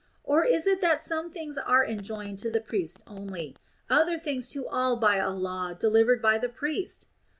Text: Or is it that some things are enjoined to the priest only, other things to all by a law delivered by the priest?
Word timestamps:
Or 0.23 0.43
is 0.43 0.65
it 0.65 0.81
that 0.81 0.99
some 0.99 1.29
things 1.29 1.59
are 1.59 1.85
enjoined 1.85 2.39
to 2.39 2.49
the 2.49 2.59
priest 2.59 3.03
only, 3.05 3.55
other 3.87 4.17
things 4.17 4.47
to 4.47 4.67
all 4.67 4.95
by 4.95 5.17
a 5.17 5.29
law 5.29 5.75
delivered 5.75 6.23
by 6.23 6.39
the 6.39 6.49
priest? 6.49 7.05